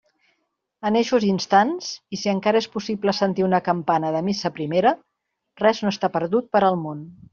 [0.89, 4.95] En eixos instants, i si encara és possible sentir una campana de missa primera,
[5.65, 7.05] res no està perdut per al món.